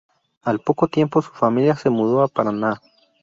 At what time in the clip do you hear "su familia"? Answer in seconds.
1.21-1.75